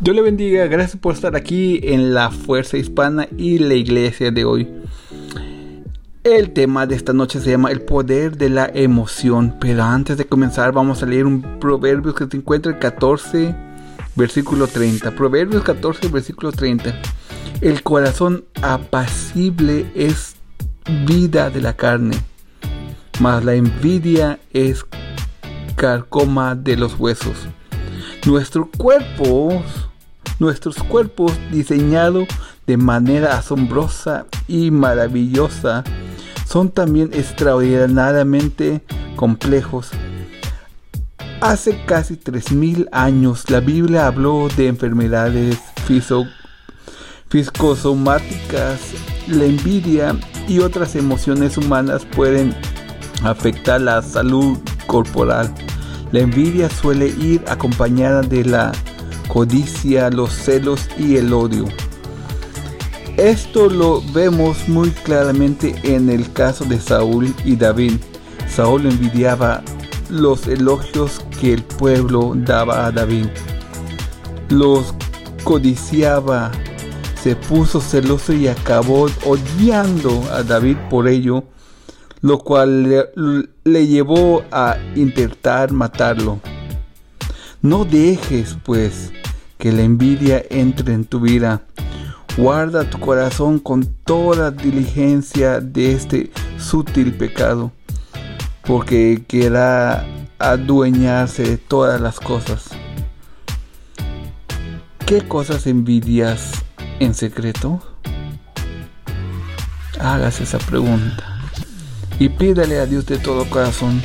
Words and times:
Dios 0.00 0.16
le 0.16 0.22
bendiga, 0.22 0.66
gracias 0.66 1.00
por 1.00 1.14
estar 1.14 1.36
aquí 1.36 1.80
en 1.84 2.14
la 2.14 2.30
Fuerza 2.30 2.76
Hispana 2.76 3.28
y 3.38 3.58
la 3.58 3.74
iglesia 3.74 4.32
de 4.32 4.44
hoy. 4.44 4.68
El 6.24 6.52
tema 6.52 6.86
de 6.86 6.96
esta 6.96 7.12
noche 7.12 7.40
se 7.40 7.50
llama 7.50 7.70
El 7.70 7.82
poder 7.82 8.36
de 8.36 8.50
la 8.50 8.68
emoción, 8.74 9.56
pero 9.60 9.84
antes 9.84 10.16
de 10.16 10.26
comenzar 10.26 10.72
vamos 10.72 11.02
a 11.02 11.06
leer 11.06 11.26
un 11.26 11.60
proverbio 11.60 12.12
que 12.12 12.26
se 12.26 12.36
encuentra 12.36 12.72
en 12.72 12.78
14, 12.78 13.54
versículo 14.16 14.66
30. 14.66 15.12
Proverbios 15.12 15.62
14, 15.62 16.08
versículo 16.08 16.50
30. 16.50 16.92
El 17.60 17.82
corazón 17.82 18.44
apacible 18.62 19.86
es 19.94 20.34
vida 21.06 21.50
de 21.50 21.60
la 21.60 21.76
carne, 21.76 22.16
mas 23.20 23.44
la 23.44 23.54
envidia 23.54 24.40
es 24.52 24.84
carcoma 25.76 26.56
de 26.56 26.76
los 26.76 26.98
huesos. 26.98 27.48
Nuestros 28.26 28.68
cuerpos, 28.78 29.62
nuestros 30.38 30.76
cuerpos 30.76 31.32
diseñados 31.52 32.26
de 32.66 32.78
manera 32.78 33.36
asombrosa 33.36 34.24
y 34.48 34.70
maravillosa, 34.70 35.84
son 36.46 36.70
también 36.70 37.10
extraordinariamente 37.12 38.80
complejos. 39.16 39.90
Hace 41.42 41.84
casi 41.84 42.14
3.000 42.16 42.88
años 42.92 43.50
la 43.50 43.60
Biblia 43.60 44.06
habló 44.06 44.48
de 44.56 44.68
enfermedades 44.68 45.58
psicosomáticas, 47.30 48.80
la 49.28 49.44
envidia 49.44 50.16
y 50.48 50.60
otras 50.60 50.96
emociones 50.96 51.58
humanas 51.58 52.06
pueden 52.06 52.54
afectar 53.22 53.82
la 53.82 54.00
salud 54.00 54.58
corporal. 54.86 55.52
La 56.14 56.20
envidia 56.20 56.70
suele 56.70 57.08
ir 57.08 57.42
acompañada 57.48 58.22
de 58.22 58.44
la 58.44 58.70
codicia, 59.26 60.10
los 60.10 60.32
celos 60.32 60.88
y 60.96 61.16
el 61.16 61.32
odio. 61.32 61.64
Esto 63.16 63.68
lo 63.68 64.00
vemos 64.12 64.68
muy 64.68 64.92
claramente 64.92 65.74
en 65.82 66.08
el 66.08 66.32
caso 66.32 66.66
de 66.66 66.78
Saúl 66.78 67.34
y 67.44 67.56
David. 67.56 67.94
Saúl 68.48 68.86
envidiaba 68.86 69.64
los 70.08 70.46
elogios 70.46 71.20
que 71.40 71.52
el 71.54 71.64
pueblo 71.64 72.34
daba 72.36 72.86
a 72.86 72.92
David. 72.92 73.26
Los 74.50 74.94
codiciaba, 75.42 76.52
se 77.20 77.34
puso 77.34 77.80
celoso 77.80 78.32
y 78.32 78.46
acabó 78.46 79.08
odiando 79.26 80.22
a 80.30 80.44
David 80.44 80.76
por 80.88 81.08
ello 81.08 81.42
lo 82.24 82.38
cual 82.38 83.06
le, 83.64 83.86
llevó 83.86 84.44
a 84.50 84.78
intentar 84.94 85.72
matarlo. 85.72 86.40
No 87.60 87.84
dejes, 87.84 88.56
pues, 88.64 89.12
que 89.58 89.72
la 89.72 89.82
envidia 89.82 90.42
entre 90.48 90.94
en 90.94 91.04
tu 91.04 91.20
vida. 91.20 91.60
Guarda 92.38 92.88
tu 92.88 92.98
corazón 92.98 93.58
con 93.58 93.84
toda 94.06 94.50
diligencia 94.50 95.60
de 95.60 95.92
este 95.92 96.30
sutil 96.56 97.12
pecado, 97.12 97.72
porque 98.66 99.22
quiera 99.28 100.06
adueñarse 100.38 101.42
de 101.42 101.58
todas 101.58 102.00
las 102.00 102.20
cosas. 102.20 102.70
¿Qué 105.04 105.28
cosas 105.28 105.66
envidias 105.66 106.52
en 107.00 107.12
secreto? 107.12 107.82
Hagas 110.00 110.40
esa 110.40 110.56
pregunta 110.56 111.33
y 112.18 112.28
pídale 112.28 112.78
a 112.78 112.86
Dios 112.86 113.06
de 113.06 113.18
todo 113.18 113.48
corazón. 113.48 114.00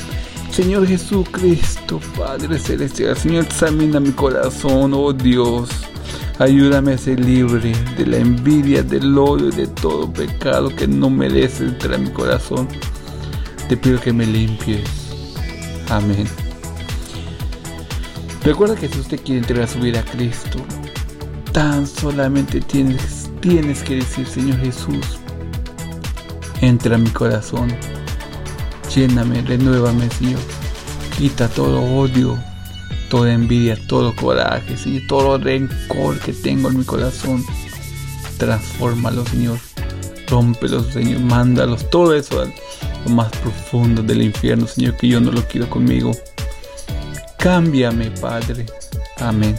Señor 0.52 0.88
Jesucristo, 0.88 2.00
Padre 2.18 2.58
Celestial, 2.58 3.16
Señor, 3.16 3.46
examina 3.46 4.00
mi 4.00 4.12
corazón, 4.12 4.94
oh 4.94 5.14
Dios. 5.14 5.70
Ayúdame 6.40 6.94
a 6.94 6.98
ser 6.98 7.20
libre 7.20 7.74
de 7.98 8.06
la 8.08 8.18
envidia, 8.18 8.82
del 8.82 9.18
odio 9.18 9.50
y 9.50 9.52
de 9.52 9.68
todo 9.68 10.12
pecado 10.12 10.74
que 10.76 10.88
no 10.88 11.10
merece 11.10 11.66
entrar 11.66 11.96
en 11.96 12.06
mi 12.06 12.12
corazón. 12.12 12.68
Te 13.68 13.78
pido 13.78 14.00
que 14.00 14.14
me 14.14 14.26
limpies. 14.26 14.90
Amén. 15.90 16.28
Recuerda 18.44 18.76
que 18.76 18.88
si 18.88 19.00
usted 19.00 19.20
quiere 19.22 19.42
entregar 19.42 19.68
su 19.68 19.80
vida 19.80 20.00
a 20.00 20.06
Cristo, 20.06 20.60
tan 21.52 21.86
solamente 21.86 22.62
tienes, 22.62 23.30
tienes 23.42 23.84
que 23.84 23.98
decir, 23.98 24.26
Señor 24.26 24.60
Jesús, 24.60 25.20
entra 26.62 26.96
en 26.96 27.04
mi 27.04 27.10
corazón 27.10 27.70
Lléname, 28.94 29.42
renuévame, 29.42 30.10
Señor. 30.10 30.40
Quita 31.18 31.48
todo 31.48 31.82
odio, 31.82 32.40
toda 33.10 33.32
envidia, 33.34 33.78
todo 33.88 34.16
coraje, 34.16 34.78
Señor, 34.78 35.04
todo 35.08 35.38
rencor 35.38 36.20
que 36.20 36.34
tengo 36.34 36.70
en 36.70 36.80
mi 36.80 36.84
corazón. 36.84 37.46
Transfórmalo, 38.38 39.26
Señor. 39.28 39.60
Rómpelos, 40.28 40.88
Señor. 40.88 41.20
Mándalos, 41.22 41.90
todo 41.90 42.16
eso 42.16 42.42
a 42.42 42.46
lo 42.46 43.16
más 43.16 43.32
profundo 43.38 44.02
del 44.02 44.24
infierno, 44.24 44.66
Señor, 44.66 44.98
que 44.98 45.08
yo 45.08 45.20
no 45.20 45.32
lo 45.32 45.48
quiero 45.48 45.70
conmigo. 45.70 46.12
Cámbiame, 47.38 48.12
Padre. 48.12 48.66
Amén. 49.20 49.56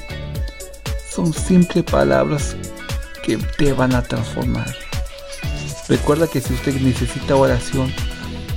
Son 1.09 1.33
simples 1.33 1.85
palabras 1.85 2.57
que 3.23 3.37
te 3.37 3.73
van 3.73 3.95
a 3.95 4.03
transformar. 4.03 4.75
Recuerda 5.89 6.27
que 6.27 6.41
si 6.41 6.55
usted 6.55 6.81
necesita 6.81 7.37
oración, 7.37 7.93